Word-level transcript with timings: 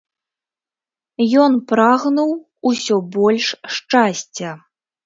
Ён 1.43 1.51
прагнуў 1.73 2.31
усё 2.73 2.95
больш 3.19 3.47
шчасця. 3.79 4.51